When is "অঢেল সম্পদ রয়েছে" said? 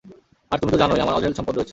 1.15-1.69